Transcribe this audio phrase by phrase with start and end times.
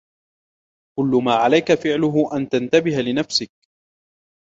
[0.99, 3.51] كل ما عليك فعله أن تنتبه لنفسك.